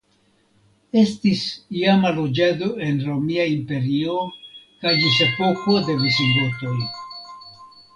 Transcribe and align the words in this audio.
Estis 1.01 1.43
iama 1.81 2.13
loĝado 2.15 2.71
en 2.87 2.99
Romia 3.11 3.47
Imperio 3.59 4.19
kaj 4.83 4.99
ĝis 5.05 5.23
epoko 5.31 5.81
de 5.87 6.03
visigotoj. 6.05 6.79